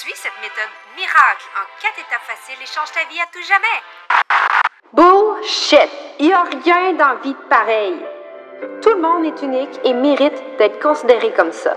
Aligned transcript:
Suis 0.00 0.14
cette 0.14 0.38
méthode 0.40 0.70
miracle 0.96 1.48
en 1.56 1.64
quatre 1.82 1.98
étapes 1.98 2.22
faciles 2.22 2.62
et 2.62 2.66
change 2.66 2.92
ta 2.92 3.00
vie 3.10 3.20
à 3.20 3.26
tout 3.32 3.42
jamais. 3.42 3.80
Bullshit! 4.92 5.90
Il 6.20 6.26
n'y 6.26 6.32
a 6.32 6.42
rien 6.44 6.92
dans 6.92 7.08
la 7.08 7.14
vie 7.16 7.32
de 7.32 7.48
pareil. 7.48 7.96
Tout 8.80 8.90
le 8.90 9.00
monde 9.00 9.24
est 9.24 9.42
unique 9.42 9.80
et 9.84 9.94
mérite 9.94 10.40
d'être 10.58 10.80
considéré 10.80 11.32
comme 11.32 11.50
ça. 11.52 11.74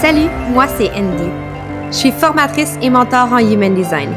Salut, 0.00 0.28
moi 0.48 0.66
c'est 0.66 0.90
Andy. 0.90 1.30
Je 1.92 1.96
suis 1.96 2.12
formatrice 2.12 2.76
et 2.82 2.90
mentor 2.90 3.32
en 3.32 3.38
Human 3.38 3.74
Design. 3.74 4.12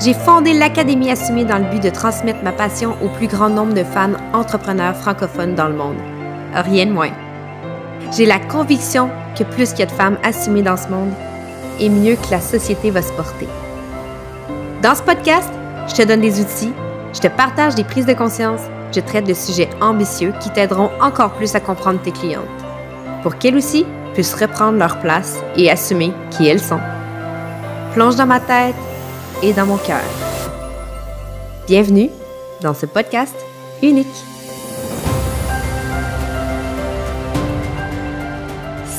J'ai 0.00 0.14
fondé 0.14 0.52
l'Académie 0.52 1.10
Assumée 1.10 1.44
dans 1.44 1.58
le 1.58 1.64
but 1.64 1.82
de 1.82 1.90
transmettre 1.90 2.42
ma 2.44 2.52
passion 2.52 2.96
au 3.02 3.08
plus 3.08 3.26
grand 3.26 3.48
nombre 3.48 3.74
de 3.74 3.84
femmes 3.84 4.16
entrepreneurs 4.32 4.96
francophones 4.96 5.54
dans 5.54 5.68
le 5.68 5.74
monde. 5.74 6.13
Rien 6.54 6.86
de 6.86 6.92
moins. 6.92 7.10
J'ai 8.16 8.26
la 8.26 8.38
conviction 8.38 9.10
que 9.36 9.42
plus 9.42 9.70
qu'il 9.70 9.80
y 9.80 9.82
a 9.82 9.86
de 9.86 9.90
femmes 9.90 10.18
assumées 10.22 10.62
dans 10.62 10.76
ce 10.76 10.88
monde, 10.88 11.12
et 11.80 11.88
mieux 11.88 12.14
que 12.14 12.30
la 12.30 12.40
société 12.40 12.90
va 12.90 13.02
se 13.02 13.12
porter. 13.12 13.48
Dans 14.80 14.94
ce 14.94 15.02
podcast, 15.02 15.50
je 15.88 15.94
te 15.94 16.02
donne 16.02 16.20
des 16.20 16.40
outils, 16.40 16.72
je 17.12 17.20
te 17.20 17.26
partage 17.26 17.74
des 17.74 17.82
prises 17.82 18.06
de 18.06 18.12
conscience, 18.12 18.60
je 18.94 19.00
traite 19.00 19.26
de 19.26 19.34
sujets 19.34 19.68
ambitieux 19.80 20.32
qui 20.40 20.50
t'aideront 20.50 20.90
encore 21.00 21.32
plus 21.32 21.56
à 21.56 21.60
comprendre 21.60 22.00
tes 22.00 22.12
clientes, 22.12 22.44
pour 23.22 23.36
qu'elles 23.36 23.56
aussi 23.56 23.84
puissent 24.12 24.34
reprendre 24.34 24.78
leur 24.78 25.00
place 25.00 25.38
et 25.56 25.68
assumer 25.68 26.12
qui 26.30 26.46
elles 26.46 26.60
sont. 26.60 26.80
Plonge 27.94 28.14
dans 28.14 28.26
ma 28.26 28.38
tête 28.38 28.76
et 29.42 29.52
dans 29.52 29.66
mon 29.66 29.78
cœur. 29.78 30.04
Bienvenue 31.66 32.10
dans 32.60 32.74
ce 32.74 32.86
podcast 32.86 33.34
unique. 33.82 34.33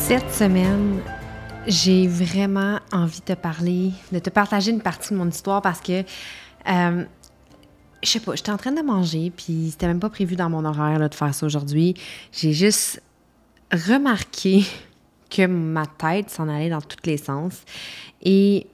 Cette 0.07 0.31
semaine, 0.31 1.01
j'ai 1.65 2.05
vraiment 2.05 2.79
envie 2.91 3.21
de 3.21 3.25
te 3.25 3.33
parler, 3.33 3.89
de 4.11 4.19
te 4.19 4.29
partager 4.29 4.69
une 4.69 4.83
partie 4.83 5.13
de 5.13 5.17
mon 5.17 5.27
histoire 5.27 5.63
parce 5.63 5.81
que, 5.81 6.03
euh, 6.69 7.05
je 8.03 8.09
sais 8.09 8.19
pas, 8.19 8.35
j'étais 8.35 8.51
en 8.51 8.57
train 8.57 8.71
de 8.71 8.83
manger, 8.83 9.31
puis 9.35 9.69
c'était 9.71 9.87
même 9.87 9.99
pas 9.99 10.11
prévu 10.11 10.35
dans 10.35 10.47
mon 10.47 10.63
horaire 10.63 10.99
de 10.99 11.15
faire 11.15 11.33
ça 11.33 11.47
aujourd'hui. 11.47 11.95
J'ai 12.31 12.53
juste 12.53 13.01
remarqué 13.71 14.63
que 15.31 15.47
ma 15.47 15.87
tête 15.87 16.29
s'en 16.29 16.49
allait 16.49 16.69
dans 16.69 16.81
tous 16.81 17.03
les 17.05 17.17
sens 17.17 17.63
et 18.21 18.67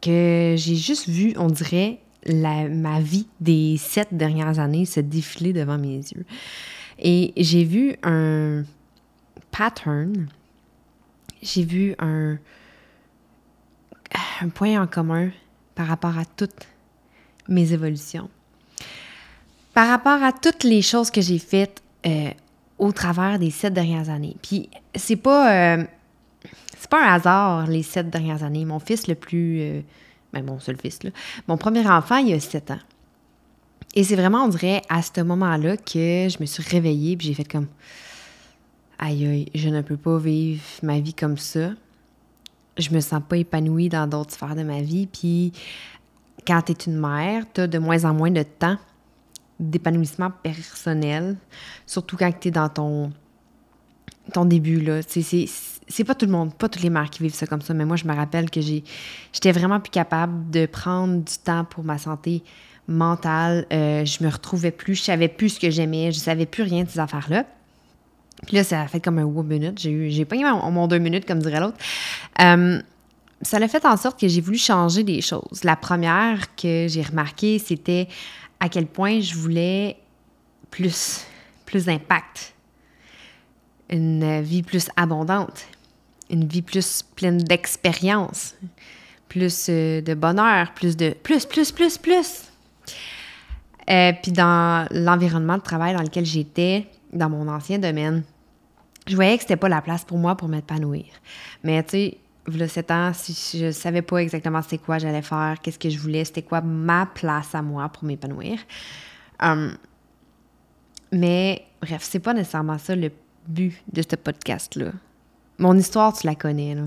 que 0.00 0.54
j'ai 0.56 0.76
juste 0.76 1.10
vu, 1.10 1.34
on 1.36 1.48
dirait, 1.48 1.98
ma 2.26 3.00
vie 3.00 3.26
des 3.38 3.76
sept 3.76 4.08
dernières 4.12 4.58
années 4.58 4.86
se 4.86 5.00
défiler 5.00 5.52
devant 5.52 5.76
mes 5.76 5.98
yeux. 5.98 6.24
Et 6.98 7.34
j'ai 7.36 7.64
vu 7.64 7.96
un 8.02 8.64
pattern 9.50 10.26
j'ai 11.44 11.64
vu 11.64 11.94
un, 11.98 12.38
point 14.54 14.80
en 14.80 14.86
commun 14.86 15.30
par 15.74 15.86
rapport 15.86 16.18
à 16.18 16.24
toutes 16.24 16.66
mes 17.48 17.72
évolutions. 17.72 18.30
Par 19.74 19.88
rapport 19.88 20.22
à 20.22 20.32
toutes 20.32 20.64
les 20.64 20.82
choses 20.82 21.10
que 21.10 21.20
j'ai 21.20 21.38
faites 21.38 21.82
euh, 22.06 22.30
au 22.78 22.92
travers 22.92 23.38
des 23.38 23.50
sept 23.50 23.74
dernières 23.74 24.08
années. 24.08 24.36
Puis 24.42 24.70
c'est 24.94 25.16
pas 25.16 25.76
euh, 25.76 25.84
c'est 26.78 26.88
pas 26.88 27.04
un 27.04 27.14
hasard 27.14 27.66
les 27.66 27.82
sept 27.82 28.08
dernières 28.08 28.42
années. 28.42 28.64
Mon 28.64 28.78
fils 28.78 29.06
le 29.08 29.14
plus 29.14 29.60
euh, 29.60 29.80
ben 30.32 30.44
mon 30.44 30.60
seul 30.60 30.76
fils 30.76 31.02
là, 31.02 31.10
mon 31.48 31.56
premier 31.56 31.86
enfant 31.86 32.16
il 32.16 32.32
a 32.34 32.40
sept 32.40 32.70
ans. 32.70 32.80
Et 33.94 34.04
c'est 34.04 34.16
vraiment 34.16 34.44
on 34.44 34.48
dirait 34.48 34.82
à 34.88 35.02
ce 35.02 35.20
moment-là 35.20 35.76
que 35.76 36.28
je 36.28 36.36
me 36.40 36.46
suis 36.46 36.62
réveillée 36.62 37.16
puis 37.16 37.28
j'ai 37.28 37.34
fait 37.34 37.50
comme 37.50 37.68
aïe 38.98 39.26
aïe, 39.26 39.50
je 39.54 39.68
ne 39.68 39.82
peux 39.82 39.96
pas 39.96 40.18
vivre 40.18 40.62
ma 40.82 41.00
vie 41.00 41.14
comme 41.14 41.38
ça. 41.38 41.70
Je 42.76 42.90
me 42.90 43.00
sens 43.00 43.22
pas 43.28 43.36
épanouie 43.36 43.88
dans 43.88 44.06
d'autres 44.06 44.32
sphères 44.32 44.56
de 44.56 44.62
ma 44.62 44.82
vie. 44.82 45.06
Puis 45.06 45.52
quand 46.46 46.62
tu 46.62 46.72
es 46.72 46.74
une 46.86 46.98
mère, 46.98 47.44
tu 47.52 47.62
as 47.62 47.66
de 47.66 47.78
moins 47.78 48.04
en 48.04 48.14
moins 48.14 48.30
de 48.30 48.42
temps 48.42 48.78
d'épanouissement 49.60 50.30
personnel, 50.42 51.36
surtout 51.86 52.16
quand 52.16 52.32
tu 52.38 52.48
es 52.48 52.50
dans 52.50 52.68
ton, 52.68 53.12
ton 54.32 54.44
début. 54.44 54.80
là. 54.80 55.00
C'est 55.02 56.04
pas 56.04 56.14
tout 56.14 56.26
le 56.26 56.32
monde, 56.32 56.54
pas 56.54 56.68
toutes 56.68 56.82
les 56.82 56.90
mères 56.90 57.10
qui 57.10 57.22
vivent 57.22 57.34
ça 57.34 57.46
comme 57.46 57.60
ça, 57.60 57.74
mais 57.74 57.84
moi, 57.84 57.96
je 57.96 58.06
me 58.06 58.14
rappelle 58.14 58.50
que 58.50 58.60
j'étais 58.60 59.52
vraiment 59.52 59.80
plus 59.80 59.90
capable 59.90 60.50
de 60.50 60.66
prendre 60.66 61.22
du 61.22 61.38
temps 61.44 61.64
pour 61.64 61.84
ma 61.84 61.98
santé 61.98 62.42
mentale. 62.88 63.66
Euh, 63.72 64.04
je 64.04 64.24
me 64.24 64.30
retrouvais 64.30 64.70
plus, 64.70 64.96
je 64.96 65.02
savais 65.02 65.28
plus 65.28 65.50
ce 65.50 65.60
que 65.60 65.70
j'aimais, 65.70 66.10
je 66.12 66.18
savais 66.18 66.46
plus 66.46 66.62
rien 66.62 66.84
de 66.84 66.88
ces 66.88 66.98
affaires-là. 66.98 67.44
Puis 68.46 68.56
là, 68.56 68.64
ça 68.64 68.82
a 68.82 68.88
fait 68.88 69.00
comme 69.00 69.18
un 69.18 69.24
wow 69.24 69.42
minute. 69.42 69.78
J'ai 69.78 69.90
eu, 69.90 70.10
j'ai 70.10 70.24
pas 70.24 70.36
eu 70.36 70.44
mon, 70.44 70.86
deux 70.86 70.98
minutes, 70.98 71.26
comme 71.26 71.40
dirait 71.40 71.60
l'autre. 71.60 71.78
Euh, 72.40 72.80
ça 73.42 73.58
a 73.58 73.68
fait 73.68 73.84
en 73.84 73.96
sorte 73.96 74.18
que 74.18 74.28
j'ai 74.28 74.40
voulu 74.40 74.58
changer 74.58 75.04
des 75.04 75.20
choses. 75.20 75.64
La 75.64 75.76
première 75.76 76.54
que 76.56 76.86
j'ai 76.88 77.02
remarqué, 77.02 77.58
c'était 77.58 78.08
à 78.60 78.68
quel 78.68 78.86
point 78.86 79.20
je 79.20 79.34
voulais 79.34 79.96
plus, 80.70 81.26
plus 81.66 81.84
d'impact, 81.84 82.54
une 83.90 84.40
vie 84.40 84.62
plus 84.62 84.88
abondante, 84.96 85.66
une 86.30 86.46
vie 86.46 86.62
plus 86.62 87.02
pleine 87.14 87.38
d'expérience, 87.38 88.54
plus 89.28 89.66
euh, 89.68 90.00
de 90.00 90.14
bonheur, 90.14 90.72
plus 90.74 90.96
de 90.96 91.10
plus, 91.22 91.44
plus, 91.44 91.70
plus, 91.72 91.98
plus. 91.98 92.44
Euh, 93.90 94.12
puis 94.22 94.32
dans 94.32 94.88
l'environnement 94.90 95.58
de 95.58 95.62
travail 95.62 95.94
dans 95.94 96.02
lequel 96.02 96.24
j'étais, 96.24 96.86
dans 97.12 97.28
mon 97.28 97.48
ancien 97.48 97.78
domaine, 97.78 98.22
je 99.06 99.14
voyais 99.14 99.36
que 99.36 99.42
c'était 99.42 99.56
pas 99.56 99.68
la 99.68 99.82
place 99.82 100.04
pour 100.04 100.18
moi 100.18 100.36
pour 100.36 100.48
m'épanouir. 100.48 101.06
Mais 101.62 101.82
tu 101.82 101.90
sais, 101.90 102.18
le 102.46 102.66
7 102.66 102.90
ans, 102.90 103.12
si 103.14 103.58
je 103.58 103.70
savais 103.70 104.02
pas 104.02 104.18
exactement 104.18 104.62
c'était 104.62 104.78
quoi 104.78 104.98
j'allais 104.98 105.22
faire, 105.22 105.56
qu'est-ce 105.62 105.78
que 105.78 105.90
je 105.90 105.98
voulais, 105.98 106.24
c'était 106.24 106.42
quoi 106.42 106.60
ma 106.60 107.06
place 107.06 107.54
à 107.54 107.62
moi 107.62 107.88
pour 107.88 108.04
m'épanouir. 108.04 108.58
Hum, 109.40 109.76
mais 111.12 111.64
bref, 111.80 112.02
c'est 112.02 112.18
pas 112.18 112.34
nécessairement 112.34 112.78
ça 112.78 112.96
le 112.96 113.10
but 113.46 113.74
de 113.92 114.02
ce 114.02 114.16
podcast-là. 114.16 114.92
Mon 115.58 115.76
histoire, 115.76 116.12
tu 116.12 116.26
la 116.26 116.34
connais, 116.34 116.74
là 116.74 116.84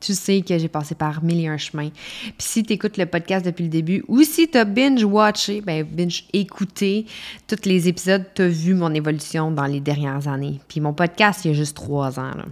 tu 0.00 0.14
sais 0.14 0.42
que 0.42 0.58
j'ai 0.58 0.68
passé 0.68 0.94
par 0.94 1.22
mille 1.22 1.40
et 1.40 1.48
un 1.48 1.56
chemins. 1.56 1.90
Puis 1.90 2.34
si 2.38 2.62
tu 2.62 2.74
écoutes 2.74 2.96
le 2.96 3.06
podcast 3.06 3.44
depuis 3.44 3.64
le 3.64 3.70
début 3.70 4.04
ou 4.08 4.22
si 4.22 4.48
tu 4.48 4.58
as 4.58 4.64
binge-watché, 4.64 5.60
ben 5.60 5.84
binge-écouté 5.84 7.06
tous 7.46 7.64
les 7.64 7.88
épisodes, 7.88 8.24
tu 8.34 8.42
as 8.42 8.48
vu 8.48 8.74
mon 8.74 8.92
évolution 8.94 9.50
dans 9.50 9.66
les 9.66 9.80
dernières 9.80 10.28
années. 10.28 10.60
Puis 10.68 10.80
mon 10.80 10.92
podcast, 10.92 11.44
il 11.44 11.48
y 11.48 11.50
a 11.50 11.54
juste 11.54 11.76
trois 11.76 12.18
ans. 12.18 12.34
Là. 12.34 12.44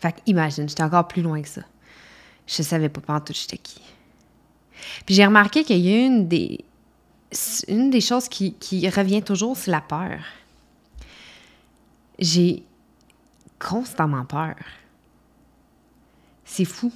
Fait 0.00 0.12
que 0.12 0.18
imagine, 0.26 0.68
j'étais 0.68 0.82
encore 0.82 1.08
plus 1.08 1.22
loin 1.22 1.42
que 1.42 1.48
ça. 1.48 1.62
Je 2.46 2.62
savais 2.62 2.88
pas 2.88 3.20
tout 3.20 3.32
j'étais 3.34 3.58
qui. 3.58 3.80
Puis 5.04 5.14
j'ai 5.14 5.26
remarqué 5.26 5.64
qu'il 5.64 5.78
y 5.78 5.92
a 5.92 6.06
une 6.06 6.28
des, 6.28 6.64
une 7.66 7.90
des 7.90 8.00
choses 8.00 8.28
qui, 8.28 8.54
qui 8.54 8.88
revient 8.88 9.22
toujours, 9.22 9.56
c'est 9.56 9.70
la 9.70 9.80
peur. 9.80 10.20
J'ai 12.18 12.62
constamment 13.58 14.24
peur. 14.24 14.54
C'est 16.58 16.64
fou. 16.64 16.92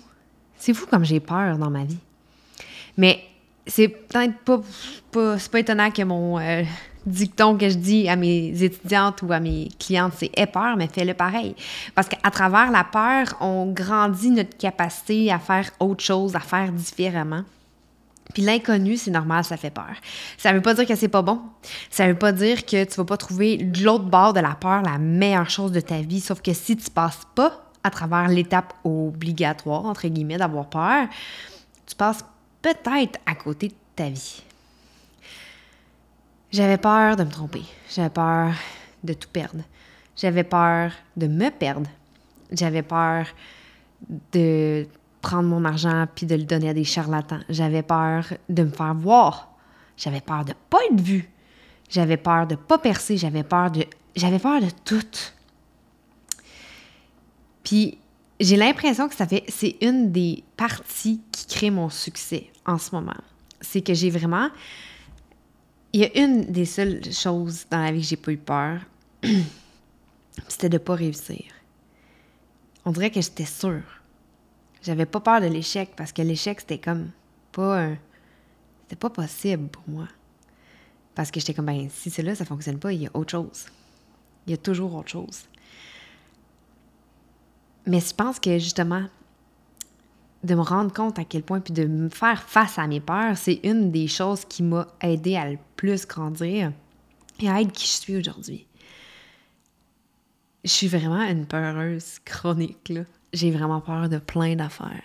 C'est 0.59 0.75
fou 0.75 0.87
comme 0.91 1.05
j'ai 1.05 1.21
peur 1.21 1.57
dans 1.57 1.71
ma 1.71 1.85
vie. 1.85 2.01
Mais 2.97 3.23
c'est 3.65 3.87
peut-être 3.87 4.37
pas, 4.39 4.61
pas, 5.13 5.37
pas 5.53 5.61
étonnant 5.61 5.93
que 5.93 6.03
mon 6.03 6.41
euh, 6.41 6.65
dicton 7.07 7.57
que 7.57 7.69
je 7.69 7.77
dis 7.77 8.09
à 8.09 8.17
mes 8.17 8.61
étudiantes 8.61 9.23
ou 9.23 9.33
à 9.33 9.39
mes 9.39 9.69
clientes, 9.79 10.15
c'est 10.17 10.37
aie 10.37 10.49
peur, 10.49 10.77
mais 10.77 10.89
fais-le 10.89 11.15
pareil. 11.15 11.55
Parce 11.95 12.09
qu'à 12.09 12.29
travers 12.33 12.73
la 12.73 12.83
peur, 12.83 13.37
on 13.41 13.67
grandit 13.67 14.31
notre 14.31 14.57
capacité 14.57 15.31
à 15.31 15.39
faire 15.39 15.71
autre 15.79 16.03
chose, 16.03 16.35
à 16.35 16.41
faire 16.41 16.73
différemment. 16.73 17.45
Puis 18.35 18.43
l'inconnu, 18.43 18.97
c'est 18.97 19.13
normal, 19.13 19.45
ça 19.45 19.57
fait 19.57 19.71
peur. 19.71 19.95
Ça 20.39 20.53
veut 20.53 20.61
pas 20.61 20.75
dire 20.75 20.87
que 20.87 20.97
c'est 20.97 21.07
pas 21.07 21.23
bon. 21.23 21.41
Ça 21.89 22.09
veut 22.09 22.19
pas 22.19 22.33
dire 22.33 22.67
que 22.67 22.83
tu 22.83 22.97
vas 22.97 23.05
pas 23.05 23.17
trouver 23.17 23.59
de 23.59 23.85
l'autre 23.85 24.07
bord 24.07 24.33
de 24.33 24.41
la 24.41 24.57
peur 24.57 24.83
la 24.83 24.99
meilleure 24.99 25.51
chose 25.51 25.71
de 25.71 25.79
ta 25.79 26.01
vie. 26.01 26.21
Sauf 26.21 26.43
que 26.43 26.53
si 26.53 26.77
tu 26.77 26.91
passes 26.91 27.29
pas 27.37 27.72
à 27.85 27.91
travers 27.91 28.29
l'étape 28.29 28.75
obligatoire, 28.85 29.87
entre 29.87 30.09
guillemets, 30.09 30.39
d'avoir 30.39 30.67
peur, 30.67 31.09
tu 31.87 31.95
passes 31.97 32.25
peut-être 32.61 33.19
à 33.27 33.35
côté 33.35 33.69
de 33.69 33.75
ta 33.97 34.09
vie. 34.09 34.43
J'avais 36.51 36.77
peur 36.77 37.17
de 37.17 37.25
me 37.25 37.31
tromper. 37.31 37.63
J'avais 37.89 38.11
peur 38.11 38.53
de 39.03 39.13
tout 39.15 39.29
perdre. 39.33 39.63
J'avais 40.17 40.45
peur 40.45 40.93
de 41.17 41.27
me 41.27 41.51
perdre. 41.51 41.89
J'avais 42.53 42.83
peur 42.83 43.27
de 44.33 44.87
prendre 45.23 45.49
mon 45.49 45.65
argent 45.65 46.07
puis 46.15 46.27
de 46.27 46.35
le 46.35 46.45
donner 46.45 46.69
à 46.69 46.75
des 46.75 46.85
charlatans. 46.85 47.41
J'avais 47.49 47.83
peur 47.83 48.27
de 48.49 48.65
me 48.65 48.71
faire 48.71 48.95
voir. 48.95 49.51
J'avais 49.97 50.21
peur 50.21 50.45
de 50.45 50.51
ne 50.51 50.57
pas 50.69 50.79
être 50.91 51.01
vue. 51.01 51.29
J'avais 51.89 52.17
peur 52.17 52.47
de 52.47 52.55
ne 52.55 52.61
pas 52.61 52.79
percer. 52.79 53.17
J'avais 53.17 53.45
peur 53.45 53.71
de... 53.71 53.85
J'avais 54.15 54.39
peur 54.39 54.61
de 54.61 54.69
tout. 54.85 55.01
Puis 57.63 57.99
j'ai 58.41 58.57
l'impression 58.57 59.09
que 59.09 59.15
ça 59.15 59.27
fait, 59.27 59.45
c'est 59.49 59.77
une 59.81 60.13
des 60.13 60.43
parties 60.57 61.21
qui 61.31 61.47
crée 61.47 61.71
mon 61.71 61.89
succès 61.89 62.51
en 62.67 62.79
ce 62.79 62.95
moment. 62.95 63.17
C'est 63.61 63.83
que 63.83 63.95
j'ai 63.95 64.11
vraiment, 64.11 64.49
il 65.93 66.01
y 66.01 66.05
a 66.05 66.19
une 66.19 66.47
des 66.47 66.65
seules 66.65 67.05
choses 67.13 67.67
dans 67.71 67.79
la 67.79 67.93
vie 67.93 68.01
que 68.01 68.07
j'ai 68.07 68.17
pas 68.17 68.33
eu 68.33 68.39
peur. 68.39 68.81
c'était 70.49 70.69
de 70.69 70.79
pas 70.79 70.95
réussir. 70.95 71.45
On 72.85 72.91
dirait 72.91 73.11
que 73.11 73.21
j'étais 73.21 73.45
sûre. 73.45 74.03
J'avais 74.83 75.07
pas 75.07 75.21
peur 75.21 75.41
de 75.41 75.47
l'échec 75.47 75.93
parce 75.97 76.13
que 76.13 76.23
l'échec, 76.23 76.61
c'était 76.61 76.79
comme 76.79 77.11
pas. 77.53 77.91
C'était 78.83 78.97
pas 78.97 79.11
possible 79.11 79.69
pour 79.69 79.85
moi. 79.87 80.09
Parce 81.15 81.31
que 81.31 81.39
j'étais 81.39 81.55
comme, 81.55 81.67
ben, 81.67 81.89
si 81.91 82.11
c'est 82.11 82.23
là, 82.23 82.35
ça 82.35 82.45
fonctionne 82.45 82.79
pas, 82.79 82.93
il 82.93 83.03
y 83.03 83.07
a 83.07 83.11
autre 83.15 83.31
chose. 83.31 83.67
Il 84.47 84.51
y 84.51 84.55
a 84.55 84.57
toujours 84.57 84.95
autre 84.95 85.11
chose. 85.11 85.45
Mais 87.87 88.01
je 88.01 88.15
pense 88.15 88.39
que 88.39 88.59
justement, 88.59 89.05
de 90.45 90.55
me 90.55 90.61
rendre 90.61 90.93
compte 90.93 91.19
à 91.19 91.25
quel 91.25 91.43
point, 91.43 91.61
puis 91.61 91.73
de 91.73 91.85
me 91.85 92.09
faire 92.09 92.43
face 92.43 92.79
à 92.79 92.87
mes 92.87 93.01
peurs, 93.01 93.37
c'est 93.37 93.61
une 93.63 93.91
des 93.91 94.09
choses 94.09 94.45
qui 94.45 94.63
m'a 94.63 94.87
aidé 95.01 95.37
à 95.37 95.49
le 95.51 95.59
plus 95.77 96.07
grandir 96.07 96.73
et 97.41 97.49
à 97.49 97.61
être 97.61 97.73
qui 97.73 97.87
je 97.87 97.93
suis 97.93 98.17
aujourd'hui. 98.17 98.67
Je 100.65 100.71
suis 100.71 100.89
vraiment 100.89 101.23
une 101.23 101.47
peureuse 101.47 102.19
chronique, 102.25 102.93
J'ai 103.33 103.51
vraiment 103.51 103.81
peur 103.81 104.09
de 104.09 104.19
plein 104.19 104.55
d'affaires. 104.55 105.03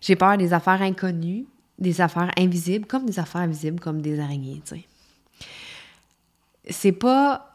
J'ai 0.00 0.16
peur 0.16 0.36
des 0.36 0.52
affaires 0.52 0.82
inconnues, 0.82 1.46
des 1.78 2.00
affaires 2.00 2.30
invisibles, 2.36 2.86
comme 2.86 3.06
des 3.06 3.18
affaires 3.18 3.46
visibles, 3.46 3.80
comme 3.80 4.02
des 4.02 4.18
araignées, 4.18 4.62
tu 4.64 4.76
sais. 4.76 4.84
C'est 6.68 6.92
pas 6.92 7.51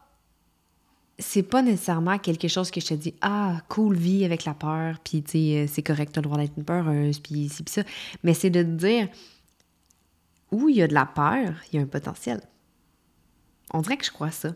c'est 1.18 1.42
pas 1.42 1.62
nécessairement 1.62 2.18
quelque 2.18 2.48
chose 2.48 2.70
que 2.70 2.80
je 2.80 2.86
te 2.86 2.94
dis 2.94 3.14
ah 3.20 3.60
cool 3.68 3.96
vie 3.96 4.24
avec 4.24 4.44
la 4.44 4.54
peur 4.54 4.98
puis 5.00 5.22
tu 5.22 5.32
sais 5.32 5.66
c'est 5.66 5.82
correct 5.82 6.12
t'as 6.12 6.20
le 6.20 6.28
droit 6.28 6.38
d'être 6.38 6.62
peureuse 6.64 7.18
puis 7.18 7.48
c'est 7.48 7.68
ça 7.68 7.82
mais 8.22 8.34
c'est 8.34 8.50
de 8.50 8.62
te 8.62 8.68
dire 8.68 9.08
où 10.52 10.68
il 10.68 10.76
y 10.76 10.82
a 10.82 10.86
de 10.86 10.94
la 10.94 11.06
peur 11.06 11.54
il 11.72 11.76
y 11.76 11.78
a 11.78 11.82
un 11.82 11.86
potentiel 11.86 12.40
on 13.74 13.82
dirait 13.82 13.98
que 13.98 14.04
je 14.06 14.10
crois 14.10 14.30
ça. 14.30 14.54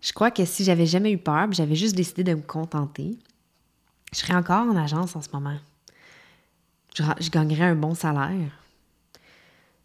Je 0.00 0.12
crois 0.12 0.30
que 0.30 0.44
si 0.44 0.64
j'avais 0.64 0.86
jamais 0.86 1.12
eu 1.12 1.18
peur 1.18 1.50
j'avais 1.52 1.74
juste 1.74 1.96
décidé 1.96 2.24
de 2.24 2.34
me 2.34 2.42
contenter 2.42 3.18
je 4.12 4.18
serais 4.18 4.34
encore 4.34 4.66
en 4.66 4.76
agence 4.76 5.16
en 5.16 5.20
ce 5.20 5.28
moment. 5.32 5.58
Je 6.96 7.30
gagnerais 7.30 7.64
un 7.64 7.74
bon 7.74 7.94
salaire. 7.94 8.50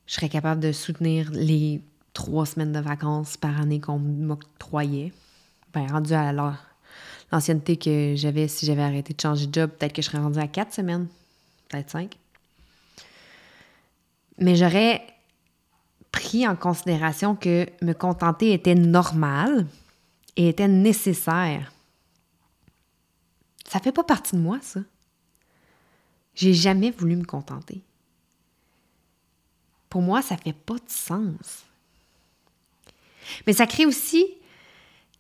Je 0.05 0.13
serais 0.13 0.29
capable 0.29 0.61
de 0.61 0.71
soutenir 0.71 1.29
les 1.31 1.81
trois 2.13 2.45
semaines 2.45 2.71
de 2.71 2.79
vacances 2.79 3.37
par 3.37 3.59
année 3.59 3.79
qu'on 3.79 3.99
m'octroyait. 3.99 5.13
Ben, 5.73 5.89
rendu 5.89 6.13
à 6.13 6.33
l'ancienneté 7.31 7.77
que 7.77 8.13
j'avais 8.15 8.47
si 8.47 8.65
j'avais 8.65 8.83
arrêté 8.83 9.13
de 9.13 9.21
changer 9.21 9.47
de 9.47 9.53
job, 9.53 9.69
peut-être 9.71 9.93
que 9.93 10.01
je 10.01 10.07
serais 10.07 10.19
rendu 10.21 10.39
à 10.39 10.47
quatre 10.47 10.73
semaines, 10.73 11.07
peut-être 11.69 11.89
cinq. 11.89 12.17
Mais 14.37 14.55
j'aurais 14.55 15.01
pris 16.11 16.47
en 16.47 16.55
considération 16.55 17.35
que 17.35 17.67
me 17.81 17.93
contenter 17.93 18.53
était 18.53 18.75
normal 18.75 19.65
et 20.35 20.49
était 20.49 20.67
nécessaire. 20.67 21.71
Ça 23.67 23.79
fait 23.79 23.91
pas 23.93 24.03
partie 24.03 24.35
de 24.35 24.41
moi, 24.41 24.59
ça. 24.61 24.81
J'ai 26.35 26.53
jamais 26.53 26.91
voulu 26.91 27.15
me 27.15 27.23
contenter. 27.23 27.81
Pour 29.89 30.01
moi, 30.01 30.21
ça 30.21 30.37
fait 30.37 30.53
pas 30.53 30.75
de 30.75 30.89
sens. 30.89 31.65
Mais 33.45 33.53
ça 33.53 33.65
crée 33.65 33.85
aussi 33.85 34.25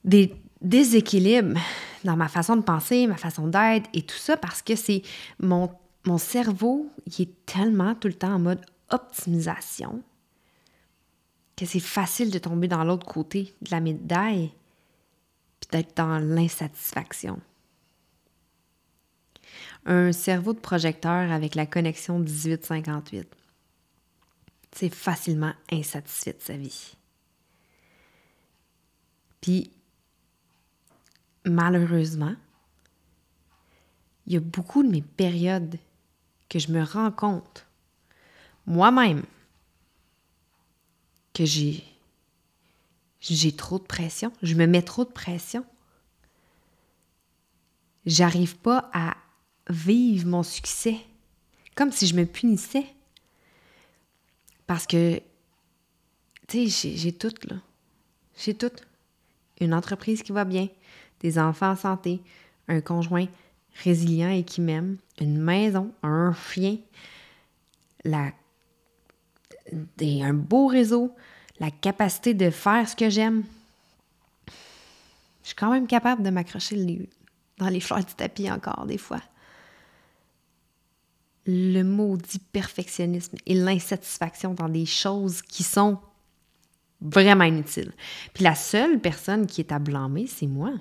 des 0.03 0.33
déséquilibres 0.61 1.59
dans 2.03 2.15
ma 2.15 2.27
façon 2.27 2.55
de 2.55 2.61
penser, 2.61 3.07
ma 3.07 3.17
façon 3.17 3.47
d'être 3.47 3.89
et 3.93 4.01
tout 4.01 4.17
ça 4.17 4.37
parce 4.37 4.61
que 4.61 4.75
c'est 4.75 5.01
mon, 5.39 5.69
mon 6.05 6.17
cerveau 6.17 6.91
qui 7.09 7.23
est 7.23 7.45
tellement 7.45 7.95
tout 7.95 8.07
le 8.07 8.13
temps 8.13 8.33
en 8.33 8.39
mode 8.39 8.61
optimisation 8.89 10.03
que 11.55 11.65
c'est 11.65 11.79
facile 11.79 12.31
de 12.31 12.39
tomber 12.39 12.67
dans 12.67 12.83
l'autre 12.83 13.05
côté 13.05 13.53
de 13.61 13.69
la 13.71 13.79
médaille 13.79 14.51
puis 15.59 15.69
d'être 15.71 15.95
dans 15.95 16.17
l'insatisfaction. 16.17 17.39
Un 19.85 20.11
cerveau 20.11 20.53
de 20.53 20.59
projecteur 20.59 21.31
avec 21.31 21.55
la 21.55 21.67
connexion 21.67 22.17
1858. 22.17 23.27
C'est 24.73 24.93
facilement 24.93 25.53
insatisfait 25.71 26.33
de 26.33 26.41
sa 26.41 26.57
vie. 26.57 26.95
Puis, 29.41 29.71
malheureusement, 31.45 32.35
il 34.27 34.33
y 34.33 34.37
a 34.37 34.39
beaucoup 34.39 34.83
de 34.83 34.89
mes 34.89 35.01
périodes 35.01 35.77
que 36.47 36.59
je 36.59 36.71
me 36.71 36.83
rends 36.83 37.11
compte 37.11 37.65
moi-même 38.65 39.23
que 41.33 41.45
j'ai 41.45 41.83
j'ai 43.19 43.55
trop 43.55 43.77
de 43.77 43.83
pression, 43.83 44.33
je 44.41 44.55
me 44.55 44.65
mets 44.65 44.81
trop 44.81 45.05
de 45.05 45.11
pression. 45.11 45.63
J'arrive 48.03 48.57
pas 48.57 48.89
à 48.93 49.15
vivre 49.69 50.27
mon 50.27 50.41
succès 50.41 50.97
comme 51.75 51.91
si 51.91 52.07
je 52.07 52.15
me 52.15 52.25
punissais. 52.25 52.87
Parce 54.65 54.87
que 54.87 55.21
tu 56.47 56.67
sais, 56.69 56.95
j'ai 56.95 57.11
tout 57.13 57.33
là. 57.47 57.57
J'ai 58.35 58.55
tout 58.55 58.71
une 59.65 59.73
entreprise 59.73 60.23
qui 60.23 60.31
va 60.31 60.45
bien, 60.45 60.67
des 61.19 61.37
enfants 61.39 61.71
en 61.71 61.75
santé, 61.75 62.21
un 62.67 62.81
conjoint 62.81 63.27
résilient 63.83 64.29
et 64.29 64.43
qui 64.43 64.61
m'aime, 64.61 64.97
une 65.19 65.37
maison, 65.37 65.91
un 66.03 66.33
chien, 66.33 66.77
la, 68.03 68.31
un 69.99 70.33
beau 70.33 70.67
réseau, 70.67 71.15
la 71.59 71.71
capacité 71.71 72.33
de 72.33 72.49
faire 72.49 72.87
ce 72.87 72.95
que 72.95 73.09
j'aime. 73.09 73.43
Je 75.43 75.47
suis 75.47 75.55
quand 75.55 75.71
même 75.71 75.87
capable 75.87 76.23
de 76.23 76.29
m'accrocher 76.29 77.07
dans 77.57 77.67
les 77.67 77.79
fleurs 77.79 78.03
du 78.03 78.13
tapis 78.13 78.49
encore 78.51 78.85
des 78.85 78.97
fois. 78.97 79.21
Le 81.45 81.81
maudit 81.83 82.39
perfectionnisme 82.39 83.37
et 83.45 83.55
l'insatisfaction 83.55 84.53
dans 84.53 84.69
des 84.69 84.85
choses 84.85 85.41
qui 85.41 85.63
sont 85.63 85.99
Vraiment 87.01 87.45
inutile. 87.45 87.91
Puis 88.33 88.43
la 88.43 88.53
seule 88.53 88.99
personne 88.99 89.47
qui 89.47 89.61
est 89.61 89.71
à 89.71 89.79
blâmer, 89.79 90.27
c'est 90.27 90.47
moi. 90.47 90.71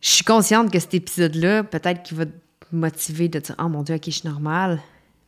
Je 0.00 0.08
suis 0.08 0.24
consciente 0.24 0.72
que 0.72 0.78
cet 0.78 0.94
épisode-là, 0.94 1.62
peut-être 1.62 2.02
qu'il 2.02 2.16
va 2.16 2.26
te 2.26 2.32
motiver 2.72 3.28
de 3.28 3.38
dire 3.38 3.54
Oh 3.58 3.68
mon 3.68 3.82
Dieu, 3.82 3.94
ok, 3.94 4.04
je 4.06 4.10
suis 4.10 4.28
normale. 4.28 4.80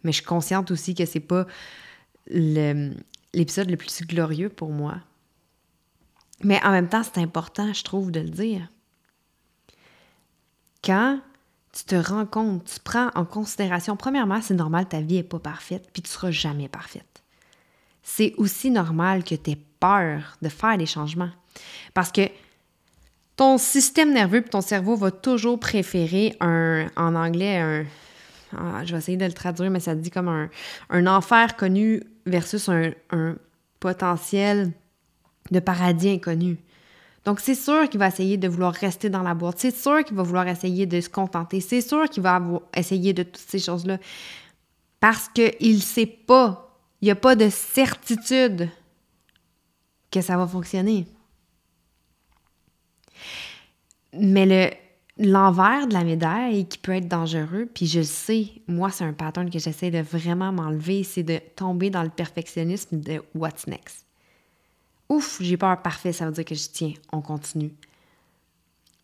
Mais 0.02 0.12
je 0.12 0.16
suis 0.16 0.24
consciente 0.24 0.70
aussi 0.70 0.94
que 0.94 1.04
c'est 1.04 1.20
pas 1.20 1.46
l'épisode 2.26 3.70
le, 3.70 3.76
plus 3.76 4.02
glorieux 4.02 4.48
pour 4.48 4.70
moi. 4.70 4.96
Mais 6.42 6.62
en 6.64 6.70
même 6.70 6.88
temps, 6.88 7.02
c'est 7.02 7.20
important, 7.20 7.72
je 7.72 7.84
trouve, 7.84 8.10
de 8.10 8.20
le 8.20 8.30
dire. 8.30 8.68
Quand 10.82 11.20
tu 11.72 11.84
te 11.84 11.94
rends 11.94 12.26
compte, 12.26 12.64
tu 12.64 12.80
prends 12.80 13.10
en 13.14 13.24
considération, 13.24 13.96
premièrement, 13.96 14.40
c'est 14.42 14.54
normal, 14.54 14.86
ta 14.88 15.00
vie 15.00 15.16
n'est 15.16 15.22
pas 15.22 15.38
parfaite, 15.38 15.88
puis 15.92 16.02
tu 16.02 16.10
seras 16.10 16.30
jamais 16.30 16.68
parfaite 16.68 17.23
c'est 18.04 18.34
aussi 18.36 18.70
normal 18.70 19.24
que 19.24 19.34
tu 19.34 19.50
aies 19.50 19.58
peur 19.80 20.36
de 20.40 20.48
faire 20.48 20.78
des 20.78 20.86
changements. 20.86 21.30
Parce 21.94 22.12
que 22.12 22.28
ton 23.34 23.58
système 23.58 24.12
nerveux 24.12 24.38
et 24.38 24.42
ton 24.42 24.60
cerveau 24.60 24.94
va 24.94 25.10
toujours 25.10 25.58
préférer 25.58 26.36
un, 26.40 26.86
en 26.96 27.16
anglais, 27.16 27.58
un, 27.58 27.84
ah, 28.56 28.84
je 28.84 28.92
vais 28.92 28.98
essayer 28.98 29.16
de 29.16 29.24
le 29.24 29.32
traduire, 29.32 29.70
mais 29.70 29.80
ça 29.80 29.94
dit 29.94 30.10
comme 30.10 30.28
un, 30.28 30.48
un 30.90 31.06
enfer 31.06 31.56
connu 31.56 32.02
versus 32.26 32.68
un, 32.68 32.92
un, 33.10 33.36
potentiel 33.80 34.72
de 35.50 35.60
paradis 35.60 36.08
inconnu. 36.08 36.56
Donc, 37.26 37.40
c'est 37.40 37.54
sûr 37.54 37.88
qu'il 37.90 37.98
va 37.98 38.08
essayer 38.08 38.38
de 38.38 38.48
vouloir 38.48 38.72
rester 38.72 39.10
dans 39.10 39.22
la 39.22 39.34
boîte. 39.34 39.56
C'est 39.58 39.76
sûr 39.76 40.02
qu'il 40.04 40.16
va 40.16 40.22
vouloir 40.22 40.48
essayer 40.48 40.86
de 40.86 41.00
se 41.02 41.10
contenter. 41.10 41.60
C'est 41.60 41.82
sûr 41.82 42.08
qu'il 42.08 42.22
va 42.22 42.40
essayer 42.74 43.12
de 43.12 43.24
toutes 43.24 43.36
ces 43.36 43.58
choses-là. 43.58 43.98
Parce 45.00 45.28
qu'il 45.28 45.76
ne 45.76 45.80
sait 45.80 46.06
pas 46.06 46.73
il 47.00 47.06
n'y 47.06 47.10
a 47.10 47.16
pas 47.16 47.36
de 47.36 47.48
certitude 47.50 48.68
que 50.10 50.20
ça 50.20 50.36
va 50.36 50.46
fonctionner. 50.46 51.06
Mais 54.12 54.46
le, 54.46 54.74
l'envers 55.18 55.86
de 55.86 55.92
la 55.92 56.04
médaille 56.04 56.66
qui 56.66 56.78
peut 56.78 56.92
être 56.92 57.08
dangereux, 57.08 57.68
puis 57.72 57.86
je 57.86 58.00
le 58.00 58.04
sais, 58.04 58.52
moi, 58.66 58.90
c'est 58.90 59.04
un 59.04 59.12
pattern 59.12 59.50
que 59.50 59.58
j'essaie 59.58 59.90
de 59.90 60.00
vraiment 60.00 60.52
m'enlever, 60.52 61.04
c'est 61.04 61.22
de 61.22 61.40
tomber 61.56 61.90
dans 61.90 62.02
le 62.02 62.10
perfectionnisme 62.10 63.00
de 63.00 63.22
what's 63.34 63.66
next. 63.66 64.06
Ouf, 65.08 65.38
j'ai 65.40 65.56
peur, 65.56 65.80
parfait, 65.82 66.12
ça 66.12 66.26
veut 66.26 66.32
dire 66.32 66.44
que 66.44 66.54
je 66.54 66.68
tiens, 66.68 66.94
on 67.12 67.20
continue. 67.20 67.72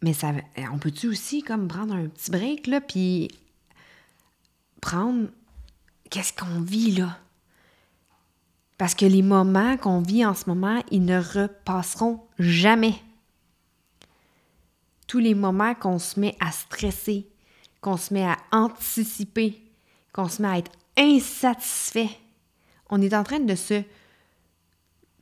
Mais 0.02 0.14
ça, 0.14 0.32
on 0.72 0.78
peut-tu 0.78 1.08
aussi 1.08 1.42
comme 1.42 1.68
prendre 1.68 1.94
un 1.94 2.06
petit 2.06 2.30
break, 2.30 2.66
là, 2.66 2.80
puis 2.80 3.28
prendre 4.80 5.28
qu'est-ce 6.08 6.32
qu'on 6.32 6.60
vit 6.60 6.92
là? 6.92 7.18
Parce 8.80 8.94
que 8.94 9.04
les 9.04 9.20
moments 9.20 9.76
qu'on 9.76 10.00
vit 10.00 10.24
en 10.24 10.32
ce 10.32 10.48
moment, 10.48 10.82
ils 10.90 11.04
ne 11.04 11.18
repasseront 11.18 12.18
jamais. 12.38 12.94
Tous 15.06 15.18
les 15.18 15.34
moments 15.34 15.74
qu'on 15.74 15.98
se 15.98 16.18
met 16.18 16.34
à 16.40 16.50
stresser, 16.50 17.28
qu'on 17.82 17.98
se 17.98 18.14
met 18.14 18.24
à 18.24 18.38
anticiper, 18.52 19.62
qu'on 20.14 20.30
se 20.30 20.40
met 20.40 20.48
à 20.48 20.56
être 20.56 20.72
insatisfait, 20.96 22.08
on 22.88 23.02
est 23.02 23.12
en 23.12 23.22
train 23.22 23.40
de 23.40 23.54
se 23.54 23.82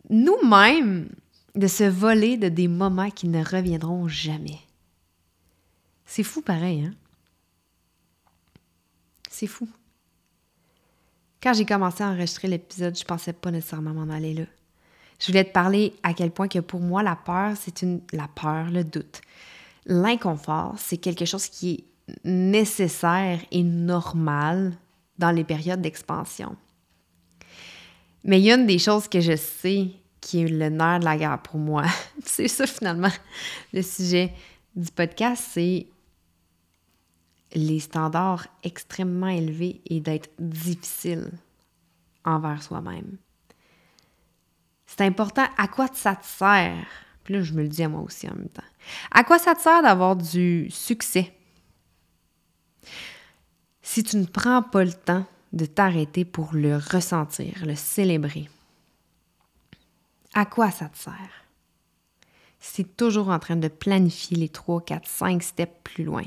nous-mêmes 0.08 1.08
de 1.56 1.66
se 1.66 1.82
voler 1.82 2.36
de 2.36 2.48
des 2.48 2.68
moments 2.68 3.10
qui 3.10 3.26
ne 3.26 3.44
reviendront 3.44 4.06
jamais. 4.06 4.60
C'est 6.06 6.22
fou 6.22 6.42
pareil, 6.42 6.84
hein? 6.84 6.94
C'est 9.28 9.48
fou. 9.48 9.68
Quand 11.42 11.54
j'ai 11.54 11.64
commencé 11.64 12.02
à 12.02 12.08
enregistrer 12.08 12.48
l'épisode, 12.48 12.98
je 12.98 13.04
pensais 13.04 13.32
pas 13.32 13.50
nécessairement 13.50 13.92
m'en 13.92 14.12
aller 14.12 14.34
là. 14.34 14.44
Je 15.20 15.26
voulais 15.26 15.44
te 15.44 15.52
parler 15.52 15.94
à 16.02 16.14
quel 16.14 16.30
point 16.30 16.48
que 16.48 16.58
pour 16.58 16.80
moi, 16.80 17.02
la 17.02 17.16
peur, 17.16 17.52
c'est 17.56 17.82
une. 17.82 18.00
La 18.12 18.28
peur, 18.28 18.70
le 18.70 18.84
doute. 18.84 19.20
L'inconfort, 19.86 20.74
c'est 20.78 20.98
quelque 20.98 21.24
chose 21.24 21.46
qui 21.46 21.70
est 21.72 22.14
nécessaire 22.24 23.40
et 23.50 23.62
normal 23.62 24.76
dans 25.18 25.30
les 25.30 25.44
périodes 25.44 25.80
d'expansion. 25.80 26.56
Mais 28.24 28.40
il 28.40 28.44
y 28.44 28.52
a 28.52 28.56
une 28.56 28.66
des 28.66 28.78
choses 28.78 29.08
que 29.08 29.20
je 29.20 29.36
sais 29.36 29.88
qui 30.20 30.42
est 30.42 30.48
le 30.48 30.68
nerf 30.68 31.00
de 31.00 31.04
la 31.04 31.16
guerre 31.16 31.42
pour 31.42 31.58
moi. 31.58 31.84
c'est 32.24 32.48
ça 32.48 32.66
finalement 32.66 33.10
le 33.72 33.82
sujet 33.82 34.32
du 34.74 34.90
podcast, 34.90 35.44
c'est 35.52 35.86
les 37.54 37.80
standards 37.80 38.46
extrêmement 38.62 39.28
élevés 39.28 39.80
et 39.86 40.00
d'être 40.00 40.30
difficile 40.38 41.30
envers 42.24 42.62
soi-même. 42.62 43.16
C'est 44.86 45.02
important 45.02 45.46
à 45.56 45.68
quoi 45.68 45.88
ça 45.92 46.16
te 46.16 46.26
sert? 46.26 46.86
Puis 47.24 47.34
là, 47.34 47.42
je 47.42 47.52
me 47.52 47.62
le 47.62 47.68
dis 47.68 47.82
à 47.82 47.88
moi 47.88 48.00
aussi 48.00 48.28
en 48.28 48.34
même 48.34 48.48
temps. 48.48 48.62
À 49.10 49.22
quoi 49.22 49.38
ça 49.38 49.54
te 49.54 49.60
sert 49.60 49.82
d'avoir 49.82 50.16
du 50.16 50.70
succès? 50.70 51.32
Si 53.82 54.02
tu 54.02 54.16
ne 54.16 54.24
prends 54.24 54.62
pas 54.62 54.84
le 54.84 54.92
temps 54.92 55.26
de 55.52 55.66
t'arrêter 55.66 56.24
pour 56.24 56.54
le 56.54 56.76
ressentir, 56.76 57.64
le 57.64 57.74
célébrer? 57.74 58.48
À 60.34 60.44
quoi 60.46 60.70
ça 60.70 60.88
te 60.88 60.98
sert? 60.98 61.44
Si 62.60 62.84
tu 62.84 62.90
es 62.90 62.94
toujours 62.94 63.28
en 63.28 63.38
train 63.38 63.56
de 63.56 63.68
planifier 63.68 64.36
les 64.36 64.48
3, 64.48 64.84
4, 64.84 65.06
5 65.06 65.42
steps 65.42 65.80
plus 65.84 66.04
loin, 66.04 66.24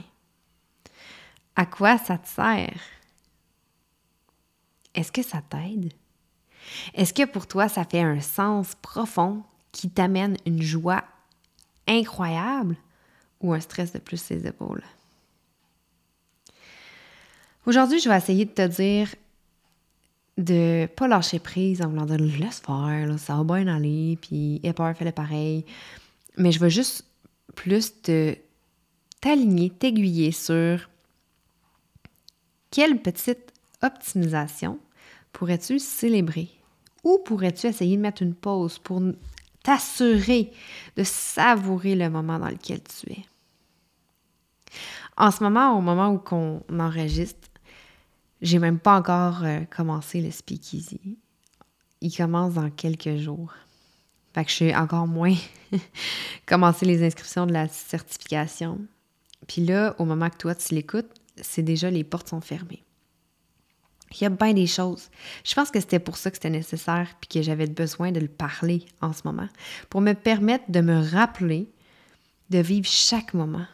à 1.55 1.65
quoi 1.65 1.98
ça 1.98 2.17
te 2.17 2.27
sert? 2.27 2.79
Est-ce 4.93 5.12
que 5.12 5.24
ça 5.24 5.41
t'aide? 5.41 5.93
Est-ce 6.93 7.13
que 7.13 7.25
pour 7.25 7.48
toi, 7.48 7.67
ça 7.67 7.86
fait 7.86 8.01
un 8.01 8.20
sens 8.20 8.75
profond 8.81 9.43
qui 9.72 9.89
t'amène 9.89 10.38
une 10.46 10.62
joie 10.62 11.03
incroyable 11.88 12.75
ou 13.41 13.53
un 13.53 13.60
stress 13.60 13.93
de 13.93 14.00
plus 14.00 14.17
ses 14.17 14.46
épaules? 14.46 14.84
Aujourd'hui, 17.65 18.00
je 18.00 18.10
vais 18.10 18.17
essayer 18.17 18.46
de 18.46 18.51
te 18.51 18.67
dire 18.67 19.13
de 20.38 20.88
pas 20.96 21.08
lâcher 21.08 21.39
prise 21.39 21.81
en 21.81 21.89
voulant 21.89 22.05
dire 22.05 22.17
laisse 22.17 22.60
faire, 22.60 23.20
ça 23.20 23.36
va 23.36 23.43
bien 23.43 23.67
aller, 23.67 24.17
puis 24.22 24.60
le 24.63 25.12
pareil. 25.12 25.65
Mais 26.38 26.51
je 26.51 26.60
veux 26.60 26.70
juste 26.70 27.05
plus 27.55 27.93
t'aligner, 29.20 29.70
t'aiguiller 29.70 30.31
sur 30.31 30.89
quelle 32.71 33.01
petite 33.01 33.53
optimisation 33.83 34.79
pourrais-tu 35.33 35.79
célébrer? 35.79 36.49
Ou 37.03 37.19
pourrais-tu 37.19 37.67
essayer 37.67 37.97
de 37.97 38.01
mettre 38.01 38.21
une 38.21 38.35
pause 38.35 38.79
pour 38.79 39.01
t'assurer 39.63 40.51
de 40.95 41.03
savourer 41.03 41.95
le 41.95 42.09
moment 42.09 42.39
dans 42.39 42.49
lequel 42.49 42.81
tu 42.83 43.11
es? 43.11 43.25
En 45.17 45.31
ce 45.31 45.43
moment, 45.43 45.77
au 45.77 45.81
moment 45.81 46.09
où 46.09 46.21
on 46.31 46.79
enregistre, 46.79 47.49
j'ai 48.41 48.59
même 48.59 48.79
pas 48.79 48.97
encore 48.97 49.43
euh, 49.43 49.61
commencé 49.65 50.21
le 50.21 50.31
speakeasy. 50.31 51.17
Il 52.01 52.15
commence 52.15 52.55
dans 52.55 52.71
quelques 52.71 53.17
jours. 53.17 53.53
Fait 54.33 54.45
que 54.45 54.49
je 54.49 54.55
suis 54.55 54.75
encore 54.75 55.07
moins 55.07 55.35
commencé 56.47 56.85
les 56.85 57.05
inscriptions 57.05 57.45
de 57.45 57.53
la 57.53 57.67
certification. 57.67 58.79
Puis 59.47 59.63
là, 59.63 59.95
au 59.99 60.05
moment 60.05 60.29
que 60.29 60.37
toi 60.37 60.55
tu 60.55 60.73
l'écoutes, 60.73 61.20
c'est 61.41 61.63
déjà 61.63 61.89
les 61.89 62.03
portes 62.03 62.29
sont 62.29 62.41
fermées. 62.41 62.83
Il 64.13 64.24
y 64.24 64.25
a 64.25 64.29
bien 64.29 64.53
des 64.53 64.67
choses. 64.67 65.10
Je 65.45 65.53
pense 65.53 65.71
que 65.71 65.79
c'était 65.79 66.00
pour 66.00 66.17
ça 66.17 66.31
que 66.31 66.38
c'était 66.38 66.50
nécessaire 66.50 67.07
puis 67.21 67.29
que 67.29 67.41
j'avais 67.41 67.67
besoin 67.67 68.12
de 68.12 68.19
le 68.19 68.27
parler 68.27 68.86
en 69.01 69.13
ce 69.13 69.21
moment, 69.25 69.48
pour 69.89 70.01
me 70.01 70.13
permettre 70.13 70.65
de 70.69 70.81
me 70.81 71.00
rappeler 71.00 71.69
de 72.50 72.60
vivre 72.60 72.88
chaque 72.88 73.33
moment. 73.33 73.65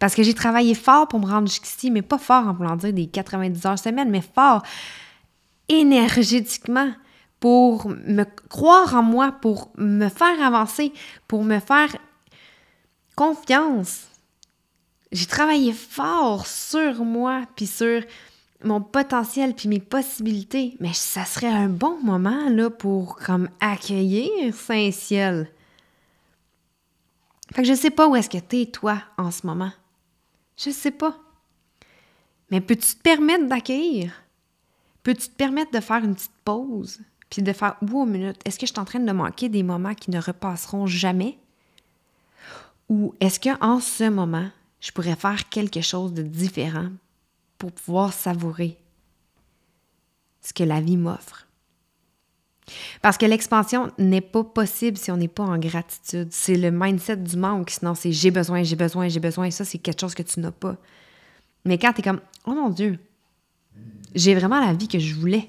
Parce 0.00 0.14
que 0.14 0.22
j'ai 0.22 0.34
travaillé 0.34 0.74
fort 0.74 1.06
pour 1.06 1.20
me 1.20 1.26
rendre 1.26 1.46
jusqu'ici, 1.46 1.90
mais 1.90 2.02
pas 2.02 2.18
fort 2.18 2.48
en 2.48 2.54
voulant 2.54 2.76
dire 2.76 2.92
des 2.92 3.06
90 3.06 3.66
heures 3.66 3.78
semaine, 3.78 4.10
mais 4.10 4.22
fort 4.22 4.62
énergétiquement 5.68 6.92
pour 7.38 7.88
me 7.88 8.24
croire 8.48 8.94
en 8.94 9.02
moi, 9.02 9.32
pour 9.32 9.70
me 9.76 10.08
faire 10.08 10.42
avancer, 10.42 10.92
pour 11.28 11.44
me 11.44 11.60
faire 11.60 11.96
confiance. 13.14 14.09
J'ai 15.12 15.26
travaillé 15.26 15.72
fort 15.72 16.46
sur 16.46 17.04
moi, 17.04 17.42
puis 17.56 17.66
sur 17.66 18.02
mon 18.62 18.80
potentiel 18.80 19.54
puis 19.54 19.68
mes 19.68 19.80
possibilités, 19.80 20.76
mais 20.80 20.92
ça 20.92 21.24
serait 21.24 21.48
un 21.48 21.68
bon 21.68 21.98
moment 22.02 22.48
là 22.50 22.70
pour 22.70 23.16
comme 23.16 23.48
accueillir 23.60 24.54
Saint-Ciel. 24.54 25.50
Fait 27.52 27.62
que 27.62 27.68
je 27.68 27.74
sais 27.74 27.90
pas 27.90 28.06
où 28.06 28.14
est-ce 28.14 28.30
que 28.30 28.38
t'es 28.38 28.66
toi 28.66 29.02
en 29.18 29.30
ce 29.30 29.46
moment. 29.46 29.72
Je 30.56 30.70
sais 30.70 30.90
pas. 30.90 31.18
Mais 32.50 32.60
peux-tu 32.60 32.94
te 32.94 33.02
permettre 33.02 33.46
d'accueillir? 33.46 34.12
Peux-tu 35.02 35.28
te 35.28 35.34
permettre 35.34 35.72
de 35.72 35.80
faire 35.80 36.04
une 36.04 36.14
petite 36.14 36.30
pause? 36.44 37.00
Puis 37.30 37.42
de 37.42 37.52
faire, 37.52 37.76
wow, 37.80 38.04
minute, 38.04 38.40
est-ce 38.44 38.58
que 38.58 38.66
je 38.66 38.72
suis 38.72 38.80
en 38.80 38.84
train 38.84 39.00
de 39.00 39.12
manquer 39.12 39.48
des 39.48 39.62
moments 39.62 39.94
qui 39.94 40.10
ne 40.10 40.20
repasseront 40.20 40.86
jamais? 40.86 41.38
Ou 42.88 43.14
est-ce 43.20 43.38
qu'en 43.38 43.80
ce 43.80 44.08
moment, 44.08 44.48
je 44.80 44.92
pourrais 44.92 45.16
faire 45.16 45.48
quelque 45.48 45.80
chose 45.80 46.12
de 46.14 46.22
différent 46.22 46.88
pour 47.58 47.72
pouvoir 47.72 48.12
savourer 48.12 48.78
ce 50.40 50.52
que 50.52 50.64
la 50.64 50.80
vie 50.80 50.96
m'offre. 50.96 51.46
Parce 53.02 53.18
que 53.18 53.26
l'expansion 53.26 53.90
n'est 53.98 54.20
pas 54.20 54.44
possible 54.44 54.96
si 54.96 55.10
on 55.10 55.16
n'est 55.16 55.28
pas 55.28 55.44
en 55.44 55.58
gratitude. 55.58 56.28
C'est 56.30 56.56
le 56.56 56.70
mindset 56.70 57.16
du 57.16 57.36
manque, 57.36 57.70
sinon 57.70 57.94
c'est 57.94 58.12
j'ai 58.12 58.30
besoin, 58.30 58.62
j'ai 58.62 58.76
besoin, 58.76 59.08
j'ai 59.08 59.20
besoin, 59.20 59.46
et 59.46 59.50
ça 59.50 59.64
c'est 59.64 59.78
quelque 59.78 60.00
chose 60.00 60.14
que 60.14 60.22
tu 60.22 60.40
n'as 60.40 60.52
pas. 60.52 60.76
Mais 61.64 61.78
quand 61.78 61.92
tu 61.92 62.00
es 62.00 62.04
comme, 62.04 62.20
oh 62.46 62.54
mon 62.54 62.70
Dieu, 62.70 62.98
j'ai 64.14 64.34
vraiment 64.34 64.60
la 64.60 64.72
vie 64.72 64.88
que 64.88 64.98
je 64.98 65.14
voulais 65.14 65.48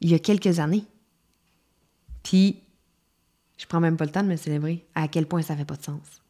il 0.00 0.10
y 0.10 0.14
a 0.14 0.18
quelques 0.18 0.58
années. 0.58 0.84
Puis, 2.22 2.60
je 3.56 3.66
prends 3.66 3.80
même 3.80 3.96
pas 3.96 4.04
le 4.04 4.10
temps 4.10 4.22
de 4.22 4.28
me 4.28 4.36
célébrer 4.36 4.84
à 4.94 5.08
quel 5.08 5.26
point 5.26 5.42
ça 5.42 5.56
fait 5.56 5.64
pas 5.64 5.76
de 5.76 5.82
sens. 5.82 6.22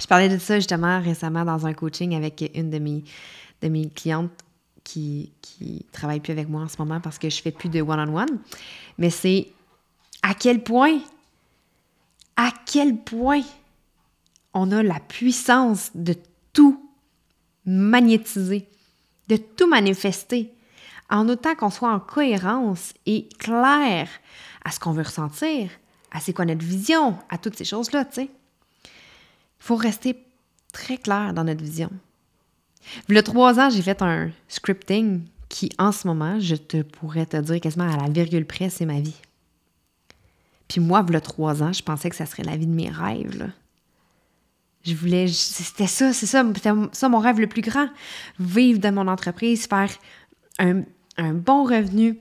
Je 0.00 0.06
parlais 0.06 0.28
de 0.28 0.38
ça 0.38 0.56
justement 0.56 1.00
récemment 1.00 1.44
dans 1.44 1.66
un 1.66 1.74
coaching 1.74 2.14
avec 2.14 2.50
une 2.54 2.70
de 2.70 2.78
mes, 2.78 3.04
de 3.62 3.68
mes 3.68 3.88
clientes 3.90 4.32
qui, 4.82 5.32
qui 5.42 5.84
travaille 5.92 6.20
plus 6.20 6.32
avec 6.32 6.48
moi 6.48 6.62
en 6.62 6.68
ce 6.68 6.76
moment 6.78 7.00
parce 7.00 7.18
que 7.18 7.28
je 7.28 7.40
fais 7.42 7.50
plus 7.50 7.68
de 7.68 7.82
one-on-one. 7.82 8.38
Mais 8.98 9.10
c'est 9.10 9.48
à 10.22 10.34
quel 10.34 10.62
point, 10.62 10.98
à 12.36 12.50
quel 12.66 12.96
point 12.96 13.42
on 14.54 14.72
a 14.72 14.82
la 14.82 15.00
puissance 15.00 15.90
de 15.94 16.14
tout 16.52 16.90
magnétiser, 17.66 18.68
de 19.28 19.36
tout 19.36 19.68
manifester, 19.68 20.52
en 21.10 21.28
autant 21.28 21.54
qu'on 21.54 21.70
soit 21.70 21.92
en 21.92 22.00
cohérence 22.00 22.94
et 23.04 23.28
clair 23.38 24.08
à 24.64 24.70
ce 24.70 24.80
qu'on 24.80 24.92
veut 24.92 25.02
ressentir, 25.02 25.70
à 26.10 26.20
c'est 26.20 26.32
quoi 26.32 26.44
notre 26.44 26.64
vision, 26.64 27.16
à 27.28 27.38
toutes 27.38 27.56
ces 27.56 27.64
choses-là, 27.64 28.04
tu 28.04 28.14
sais. 28.14 28.30
Il 29.60 29.66
faut 29.66 29.76
rester 29.76 30.16
très 30.72 30.96
clair 30.96 31.34
dans 31.34 31.44
notre 31.44 31.62
vision. 31.62 31.90
A 33.14 33.22
trois 33.22 33.58
ans, 33.60 33.70
j'ai 33.70 33.82
fait 33.82 34.00
un 34.02 34.30
scripting 34.48 35.22
qui, 35.48 35.70
en 35.78 35.92
ce 35.92 36.06
moment, 36.06 36.40
je 36.40 36.56
te 36.56 36.82
pourrais 36.82 37.26
te 37.26 37.36
dire 37.36 37.60
quasiment 37.60 37.92
à 37.92 37.96
la 37.96 38.08
virgule 38.08 38.46
près, 38.46 38.70
c'est 38.70 38.86
ma 38.86 39.00
vie. 39.00 39.20
Puis 40.68 40.80
moi, 40.80 41.04
a 41.12 41.20
trois 41.20 41.62
ans, 41.62 41.72
je 41.72 41.82
pensais 41.82 42.08
que 42.08 42.16
ça 42.16 42.26
serait 42.26 42.44
la 42.44 42.56
vie 42.56 42.66
de 42.66 42.72
mes 42.72 42.88
rêves. 42.88 43.50
Je 44.84 44.94
voulais, 44.94 45.28
c'était 45.28 45.86
ça, 45.86 46.12
c'est 46.12 46.26
ça, 46.26 46.44
c'était 46.54 46.70
ça 46.92 47.08
mon 47.08 47.18
rêve 47.18 47.38
le 47.38 47.48
plus 47.48 47.62
grand. 47.62 47.88
Vivre 48.38 48.78
dans 48.78 48.94
mon 48.94 49.08
entreprise, 49.08 49.66
faire 49.66 49.90
un 50.58 51.34
bon 51.34 51.64
revenu, 51.64 52.18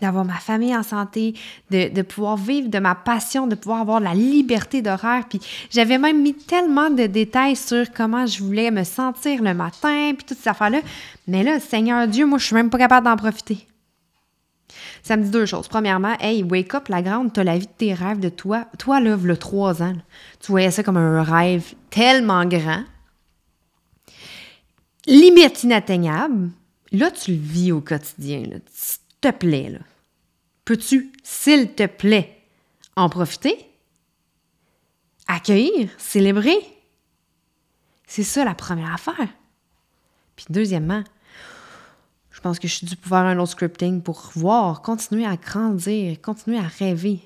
d'avoir 0.00 0.24
ma 0.24 0.34
famille 0.34 0.76
en 0.76 0.82
santé, 0.82 1.34
de, 1.70 2.02
pouvoir 2.02 2.36
vivre 2.36 2.68
de 2.68 2.78
ma 2.78 2.94
passion, 2.94 3.46
de 3.46 3.54
pouvoir 3.54 3.80
avoir 3.80 4.00
la 4.00 4.14
liberté 4.14 4.82
d'horaire. 4.82 5.24
Puis 5.28 5.40
j'avais 5.70 5.98
même 5.98 6.22
mis 6.22 6.34
tellement 6.34 6.90
de 6.90 7.06
détails 7.06 7.56
sur 7.56 7.90
comment 7.92 8.26
je 8.26 8.42
voulais 8.42 8.70
me 8.70 8.84
sentir 8.84 9.42
le 9.42 9.54
matin, 9.54 10.12
puis 10.16 10.24
toutes 10.26 10.38
ces 10.38 10.48
affaires-là. 10.48 10.80
Mais 11.28 11.42
là, 11.42 11.60
Seigneur 11.60 12.08
Dieu, 12.08 12.26
moi, 12.26 12.38
je 12.38 12.46
suis 12.46 12.54
même 12.54 12.70
pas 12.70 12.78
capable 12.78 13.06
d'en 13.06 13.16
profiter. 13.16 13.66
Ça 15.02 15.16
me 15.16 15.22
dit 15.22 15.30
deux 15.30 15.46
choses. 15.46 15.68
Premièrement, 15.68 16.16
hey, 16.20 16.42
wake 16.42 16.74
up, 16.74 16.88
la 16.88 17.02
grande, 17.02 17.32
t'as 17.32 17.44
la 17.44 17.58
vie 17.58 17.66
de 17.66 17.72
tes 17.72 17.94
rêves 17.94 18.20
de 18.20 18.30
toi. 18.30 18.66
Toi, 18.78 19.00
là, 19.00 19.16
le 19.16 19.36
trois 19.36 19.82
ans, 19.82 19.94
tu 20.40 20.50
voyais 20.50 20.70
ça 20.70 20.82
comme 20.82 20.96
un 20.96 21.22
rêve 21.22 21.74
tellement 21.90 22.44
grand, 22.46 22.84
limite 25.06 25.62
inatteignable. 25.62 26.50
Là, 26.92 27.10
tu 27.10 27.32
le 27.32 27.38
vis 27.38 27.72
au 27.72 27.80
quotidien. 27.80 28.44
Te 29.26 29.36
plaît, 29.36 29.70
là, 29.70 29.78
peux-tu, 30.64 31.12
s'il 31.22 31.72
te 31.72 31.86
plaît, 31.86 32.42
en 32.96 33.08
profiter? 33.08 33.70
accueillir, 35.26 35.90
célébrer? 35.98 36.58
C'est 38.06 38.22
ça 38.22 38.44
la 38.44 38.54
première 38.54 38.92
affaire. 38.92 39.28
Puis 40.36 40.46
deuxièmement, 40.50 41.02
je 42.30 42.40
pense 42.40 42.58
que 42.58 42.68
je 42.68 42.74
suis 42.74 42.86
dû 42.86 42.96
pouvoir 42.96 43.24
un 43.24 43.38
autre 43.38 43.52
scripting 43.52 44.02
pour 44.02 44.30
voir, 44.34 44.82
continuer 44.82 45.24
à 45.24 45.36
grandir, 45.36 46.20
continuer 46.20 46.58
à 46.58 46.68
rêver, 46.68 47.20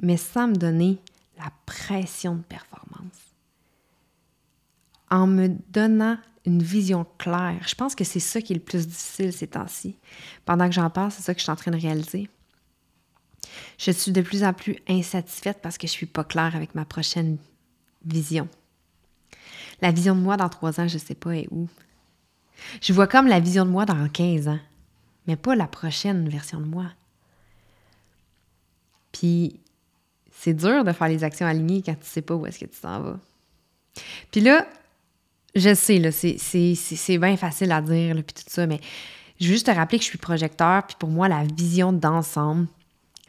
mais 0.00 0.16
sans 0.16 0.48
me 0.48 0.56
donner 0.56 0.98
la 1.36 1.50
pression 1.66 2.36
de 2.36 2.42
performance. 2.42 3.23
En 5.14 5.28
me 5.28 5.48
donnant 5.70 6.18
une 6.44 6.60
vision 6.60 7.06
claire. 7.18 7.62
Je 7.68 7.76
pense 7.76 7.94
que 7.94 8.02
c'est 8.02 8.18
ça 8.18 8.42
qui 8.42 8.52
est 8.52 8.56
le 8.56 8.62
plus 8.62 8.88
difficile 8.88 9.32
ces 9.32 9.46
temps-ci. 9.46 9.96
Pendant 10.44 10.66
que 10.66 10.74
j'en 10.74 10.90
parle, 10.90 11.12
c'est 11.12 11.22
ça 11.22 11.34
que 11.34 11.38
je 11.38 11.44
suis 11.44 11.52
en 11.52 11.56
train 11.56 11.70
de 11.70 11.80
réaliser. 11.80 12.28
Je 13.78 13.92
suis 13.92 14.10
de 14.10 14.22
plus 14.22 14.42
en 14.42 14.52
plus 14.52 14.76
insatisfaite 14.88 15.60
parce 15.62 15.78
que 15.78 15.86
je 15.86 15.92
suis 15.92 16.06
pas 16.06 16.24
claire 16.24 16.56
avec 16.56 16.74
ma 16.74 16.84
prochaine 16.84 17.38
vision. 18.04 18.48
La 19.82 19.92
vision 19.92 20.16
de 20.16 20.20
moi 20.20 20.36
dans 20.36 20.48
trois 20.48 20.80
ans, 20.80 20.88
je 20.88 20.98
sais 20.98 21.14
pas 21.14 21.36
est 21.36 21.46
où. 21.52 21.68
Je 22.82 22.92
vois 22.92 23.06
comme 23.06 23.28
la 23.28 23.38
vision 23.38 23.64
de 23.64 23.70
moi 23.70 23.86
dans 23.86 24.08
15 24.08 24.48
ans, 24.48 24.60
mais 25.28 25.36
pas 25.36 25.54
la 25.54 25.68
prochaine 25.68 26.28
version 26.28 26.60
de 26.60 26.66
moi. 26.66 26.86
Puis, 29.12 29.60
c'est 30.32 30.54
dur 30.54 30.82
de 30.82 30.90
faire 30.90 31.08
les 31.08 31.22
actions 31.22 31.46
alignées 31.46 31.82
quand 31.82 31.94
tu 31.94 32.06
sais 32.06 32.22
pas 32.22 32.34
où 32.34 32.46
est-ce 32.46 32.58
que 32.58 32.64
tu 32.64 32.80
t'en 32.80 33.00
vas. 33.00 33.20
Puis 34.32 34.40
là, 34.40 34.66
je 35.54 35.74
sais, 35.74 35.98
là, 35.98 36.10
c'est 36.12 37.18
bien 37.18 37.36
facile 37.36 37.72
à 37.72 37.80
dire, 37.80 38.14
puis 38.14 38.34
tout 38.34 38.42
ça, 38.48 38.66
mais 38.66 38.80
je 39.40 39.46
veux 39.46 39.52
juste 39.52 39.66
te 39.66 39.70
rappeler 39.70 39.98
que 39.98 40.04
je 40.04 40.10
suis 40.10 40.18
projecteur, 40.18 40.86
puis 40.86 40.96
pour 40.98 41.08
moi, 41.08 41.28
la 41.28 41.44
vision 41.44 41.92
d'ensemble, 41.92 42.66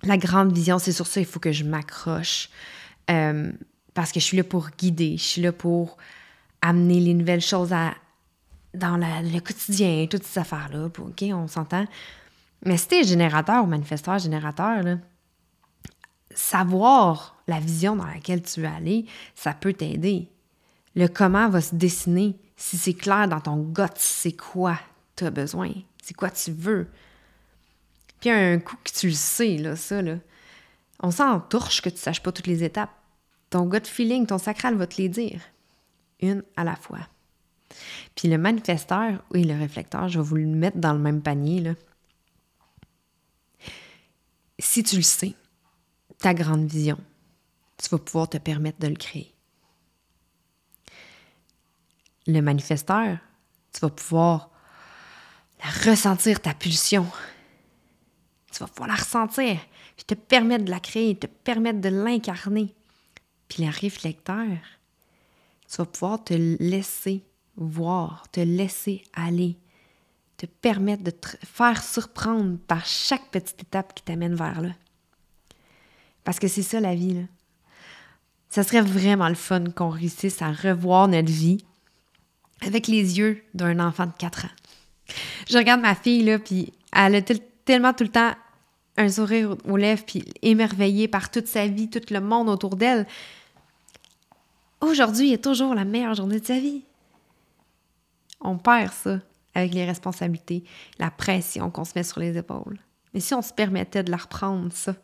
la 0.04 0.18
grande 0.18 0.52
vision, 0.52 0.80
c'est 0.80 0.92
sur 0.92 1.08
ça, 1.08 1.20
il 1.20 1.26
faut 1.26 1.40
que 1.40 1.52
je 1.52 1.64
m'accroche. 1.64 2.50
Euh, 3.10 3.52
parce 3.94 4.12
que 4.12 4.20
je 4.20 4.26
suis 4.26 4.38
là 4.38 4.44
pour 4.44 4.70
guider, 4.78 5.18
je 5.18 5.24
suis 5.24 5.42
là 5.42 5.52
pour 5.52 5.98
amener 6.62 7.00
les 7.00 7.14
nouvelles 7.14 7.42
choses 7.42 7.74
à, 7.74 7.94
dans 8.74 8.98
le 8.98 9.40
quotidien, 9.40 10.06
toutes 10.10 10.24
ces 10.24 10.40
affaires-là. 10.40 10.86
OK, 10.86 11.24
on 11.32 11.48
s'entend. 11.48 11.86
Mais 12.66 12.78
si 12.78 12.88
tu 12.88 12.96
es 12.96 13.04
générateur 13.04 13.64
ou 13.64 13.68
manifesteur 13.68 14.18
générateur, 14.20 14.84
savoir 16.34 17.38
la 17.48 17.60
vision 17.60 17.96
dans 17.96 18.06
laquelle 18.06 18.42
tu 18.42 18.62
veux 18.62 18.68
aller, 18.68 19.06
ça 19.36 19.54
peut 19.54 19.74
t'aider. 19.74 20.30
Le 20.96 21.08
comment 21.08 21.50
va 21.50 21.62
se 21.62 21.76
dessiner 21.76 22.36
si 22.58 22.78
c'est 22.78 22.94
clair 22.94 23.28
dans 23.28 23.42
ton 23.42 23.58
gut, 23.58 23.84
c'est 23.96 24.36
quoi 24.36 24.80
tu 25.16 25.26
as 25.26 25.32
besoin, 25.32 25.72
c'est 26.02 26.14
quoi 26.14 26.30
tu 26.30 26.52
veux? 26.52 26.88
Puis 28.20 28.30
un 28.30 28.60
coup 28.60 28.78
que 28.84 28.92
tu 28.92 29.08
le 29.08 29.14
sais, 29.14 29.58
là, 29.58 29.76
ça, 29.76 30.02
là, 30.02 30.18
on 31.02 31.12
s'en 31.12 31.40
torche 31.40 31.82
que 31.82 31.90
tu 31.90 31.98
saches 31.98 32.24
pas 32.24 32.32
toutes 32.32 32.48
les 32.48 32.64
étapes. 32.64 32.94
Ton 33.50 33.66
gut 33.66 33.86
feeling, 33.86 34.26
ton 34.26 34.38
sacral 34.38 34.76
va 34.76 34.88
te 34.88 35.02
les 35.02 35.10
dire, 35.10 35.42
une 36.22 36.44
à 36.56 36.64
la 36.64 36.76
fois. 36.76 37.08
Puis 38.16 38.30
le 38.30 38.38
manifesteur 38.38 39.22
et 39.34 39.44
le 39.44 39.58
réflecteur, 39.58 40.08
je 40.08 40.20
vais 40.20 40.26
vous 40.26 40.36
le 40.36 40.46
mettre 40.46 40.78
dans 40.78 40.94
le 40.94 41.00
même 41.00 41.22
panier. 41.22 41.60
Là. 41.60 41.74
Si 44.58 44.84
tu 44.84 44.96
le 44.96 45.02
sais, 45.02 45.34
ta 46.20 46.34
grande 46.34 46.66
vision, 46.66 46.98
tu 47.78 47.90
vas 47.90 47.98
pouvoir 47.98 48.30
te 48.30 48.38
permettre 48.38 48.80
de 48.80 48.88
le 48.88 48.96
créer. 48.96 49.35
Le 52.28 52.42
manifesteur, 52.42 53.18
tu 53.74 53.80
vas 53.82 53.90
pouvoir 53.90 54.50
ressentir, 55.86 56.42
ta 56.42 56.54
pulsion. 56.54 57.06
Tu 58.52 58.60
vas 58.60 58.68
pouvoir 58.68 58.90
la 58.90 58.96
ressentir, 58.96 59.60
puis 59.96 60.06
te 60.06 60.14
permettre 60.14 60.66
de 60.66 60.72
la 60.72 60.80
créer, 60.80 61.16
te 61.18 61.28
permettre 61.28 61.82
de 61.82 61.90
l'incarner. 61.90 62.74
Puis 63.48 63.64
le 63.64 63.70
réflecteur, 63.70 64.58
tu 65.70 65.78
vas 65.78 65.86
pouvoir 65.86 66.24
te 66.24 66.34
laisser 66.34 67.24
voir, 67.58 68.26
te 68.32 68.40
laisser 68.40 69.04
aller, 69.14 69.58
te 70.38 70.46
permettre 70.46 71.04
de 71.04 71.12
te 71.12 71.28
faire 71.46 71.84
surprendre 71.84 72.58
par 72.68 72.86
chaque 72.86 73.30
petite 73.32 73.62
étape 73.62 73.94
qui 73.94 74.04
t'amène 74.04 74.36
vers 74.36 74.62
là. 74.62 74.72
Parce 76.24 76.40
que 76.40 76.48
c'est 76.48 76.64
ça 76.64 76.80
la 76.80 76.96
vie. 76.96 77.14
Là. 77.14 77.22
Ça 78.50 78.64
serait 78.64 78.82
vraiment 78.82 79.30
le 79.30 79.36
fun 79.36 79.66
qu'on 79.66 79.90
réussisse 79.90 80.42
à 80.42 80.52
revoir 80.52 81.08
notre 81.08 81.32
vie 81.32 81.64
avec 82.62 82.88
les 82.88 83.18
yeux 83.18 83.44
d'un 83.54 83.80
enfant 83.80 84.06
de 84.06 84.14
4 84.18 84.46
ans. 84.46 84.50
Je 85.50 85.58
regarde 85.58 85.82
ma 85.82 85.96
fille, 85.96 86.24
là, 86.24 86.40
puis 86.40 86.74
elle 86.92 87.16
a 87.16 87.22
tellement 87.66 87.94
tout 87.94 88.04
le 88.04 88.10
temps 88.10 88.34
un 88.98 89.10
sourire 89.10 89.56
aux 89.66 89.78
lèvres, 89.78 90.04
puis 90.06 90.24
émerveillée 90.42 91.08
par 91.08 91.30
toute 91.30 91.48
sa 91.48 91.68
vie, 91.68 91.90
tout 91.90 92.02
le 92.10 92.22
monde 92.22 92.50
autour 92.50 92.76
d'elle. 92.76 93.06
Aujourd'hui 94.82 95.34
est 95.34 95.44
toujours 95.44 95.76
la 95.76 95.86
meilleure 95.86 96.14
journée 96.14 96.40
de 96.40 96.46
sa 96.46 96.60
vie. 96.60 96.84
On 98.40 98.58
perd 98.58 98.94
ça 98.94 99.20
avec 99.54 99.74
les 99.74 99.86
responsabilités, 99.86 100.64
la 101.00 101.12
pression 101.12 101.72
qu'on 101.72 101.86
se 101.86 101.94
met 101.96 102.04
sur 102.04 102.20
les 102.20 102.38
épaules. 102.38 102.80
Mais 103.14 103.20
si 103.20 103.34
on 103.34 103.42
se 103.42 103.54
permettait 103.54 104.04
de 104.04 104.12
la 104.12 104.18
reprendre, 104.18 104.72
ça, 104.74 104.96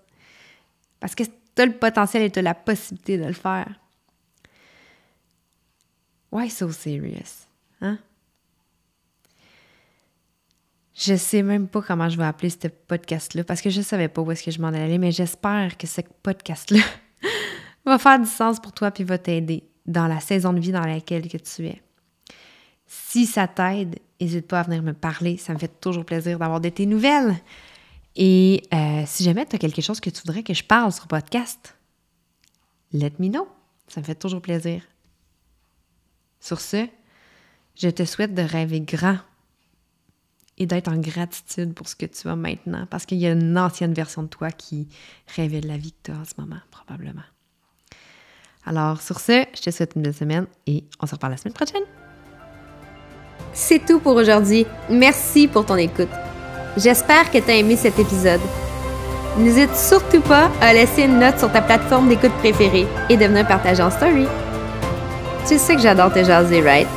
parce 0.99 1.15
que 1.15 1.23
tu 1.23 1.61
as 1.61 1.65
le 1.65 1.73
potentiel 1.73 2.23
et 2.23 2.31
tu 2.31 2.39
as 2.39 2.43
la 2.43 2.53
possibilité 2.53 3.17
de 3.17 3.25
le 3.25 3.33
faire. 3.33 3.80
Why 6.31 6.49
so 6.49 6.71
serious? 6.71 7.45
Hein? 7.81 7.99
Je 10.93 11.15
sais 11.15 11.41
même 11.41 11.67
pas 11.67 11.81
comment 11.81 12.09
je 12.09 12.17
vais 12.17 12.25
appeler 12.25 12.49
ce 12.49 12.67
podcast-là 12.67 13.43
parce 13.43 13.61
que 13.61 13.69
je 13.69 13.81
savais 13.81 14.07
pas 14.07 14.21
où 14.21 14.31
est-ce 14.31 14.43
que 14.43 14.51
je 14.51 14.61
m'en 14.61 14.67
allais, 14.67 14.97
mais 14.97 15.11
j'espère 15.11 15.77
que 15.77 15.87
ce 15.87 16.01
podcast-là 16.21 16.81
va 17.85 17.97
faire 17.97 18.19
du 18.19 18.27
sens 18.27 18.59
pour 18.59 18.71
toi 18.71 18.91
puis 18.91 19.03
va 19.03 19.17
t'aider 19.17 19.63
dans 19.85 20.07
la 20.07 20.19
saison 20.19 20.53
de 20.53 20.59
vie 20.59 20.71
dans 20.71 20.85
laquelle 20.85 21.27
que 21.27 21.37
tu 21.37 21.65
es. 21.65 21.81
Si 22.85 23.25
ça 23.25 23.47
t'aide, 23.47 23.99
n'hésite 24.19 24.47
pas 24.47 24.59
à 24.59 24.63
venir 24.63 24.83
me 24.83 24.93
parler. 24.93 25.37
Ça 25.37 25.53
me 25.53 25.57
fait 25.57 25.79
toujours 25.79 26.05
plaisir 26.05 26.37
d'avoir 26.37 26.61
de 26.61 26.69
tes 26.69 26.85
nouvelles. 26.85 27.35
Et 28.15 28.63
euh, 28.73 29.03
si 29.05 29.23
jamais 29.23 29.45
tu 29.45 29.55
as 29.55 29.59
quelque 29.59 29.81
chose 29.81 29.99
que 29.99 30.09
tu 30.09 30.21
voudrais 30.25 30.43
que 30.43 30.53
je 30.53 30.63
parle 30.63 30.91
sur 30.91 31.07
podcast, 31.07 31.75
let 32.93 33.13
me 33.17 33.29
know. 33.29 33.47
Ça 33.87 34.01
me 34.01 34.05
fait 34.05 34.15
toujours 34.15 34.41
plaisir. 34.41 34.83
Sur 36.41 36.59
ce, 36.59 36.87
je 37.75 37.89
te 37.89 38.03
souhaite 38.03 38.33
de 38.33 38.41
rêver 38.41 38.81
grand 38.81 39.17
et 40.57 40.65
d'être 40.65 40.89
en 40.89 40.97
gratitude 40.97 41.73
pour 41.73 41.87
ce 41.87 41.95
que 41.95 42.05
tu 42.05 42.27
as 42.27 42.35
maintenant, 42.35 42.85
parce 42.89 43.05
qu'il 43.05 43.19
y 43.19 43.27
a 43.27 43.31
une 43.31 43.57
ancienne 43.57 43.93
version 43.93 44.23
de 44.23 44.27
toi 44.27 44.51
qui 44.51 44.87
rêvait 45.35 45.61
de 45.61 45.67
la 45.67 45.77
vie 45.77 45.93
en 46.09 46.25
ce 46.25 46.33
moment, 46.39 46.59
probablement. 46.69 47.21
Alors, 48.65 49.01
sur 49.01 49.19
ce, 49.19 49.45
je 49.55 49.61
te 49.61 49.71
souhaite 49.71 49.93
une 49.95 50.03
belle 50.03 50.13
semaine 50.13 50.47
et 50.67 50.83
on 50.99 51.07
se 51.07 51.13
reparle 51.13 51.33
la 51.33 51.37
semaine 51.37 51.53
prochaine. 51.53 51.83
C'est 53.53 53.85
tout 53.85 53.99
pour 53.99 54.15
aujourd'hui. 54.15 54.65
Merci 54.89 55.47
pour 55.47 55.65
ton 55.65 55.77
écoute. 55.77 56.09
J'espère 56.77 57.31
que 57.31 57.39
tu 57.39 57.49
as 57.49 57.55
aimé 57.55 57.75
cet 57.75 57.97
épisode. 57.99 58.41
N'hésite 59.37 59.75
surtout 59.75 60.21
pas 60.21 60.51
à 60.61 60.73
laisser 60.73 61.03
une 61.03 61.19
note 61.19 61.39
sur 61.39 61.51
ta 61.51 61.61
plateforme 61.61 62.09
d'écoute 62.09 62.33
préférée 62.33 62.87
et 63.09 63.17
de 63.17 63.25
venir 63.25 63.47
partager 63.47 63.81
en 63.81 63.89
story. 63.89 64.25
Tu 65.47 65.57
sais 65.57 65.75
que 65.75 65.81
j'adore 65.81 66.13
te 66.13 66.23
jaser, 66.23 66.61
right? 66.61 66.87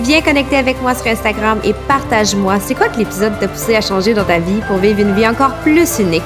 Viens 0.00 0.22
connecter 0.22 0.56
avec 0.56 0.80
moi 0.80 0.94
sur 0.94 1.06
Instagram 1.06 1.60
et 1.64 1.74
partage-moi 1.86 2.58
c'est 2.60 2.74
quoi 2.74 2.88
que 2.88 2.98
l'épisode 2.98 3.38
t'a 3.38 3.48
poussé 3.48 3.76
à 3.76 3.80
changer 3.80 4.14
dans 4.14 4.24
ta 4.24 4.38
vie 4.38 4.60
pour 4.66 4.78
vivre 4.78 5.00
une 5.00 5.14
vie 5.14 5.28
encore 5.28 5.54
plus 5.62 5.98
unique? 5.98 6.22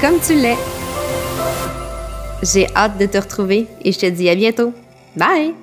Comme 0.00 0.18
tu 0.20 0.34
l'es. 0.34 0.58
J'ai 2.42 2.66
hâte 2.74 2.98
de 2.98 3.06
te 3.06 3.18
retrouver 3.18 3.68
et 3.84 3.92
je 3.92 3.98
te 4.00 4.06
dis 4.06 4.28
à 4.28 4.34
bientôt. 4.34 4.72
Bye! 5.16 5.61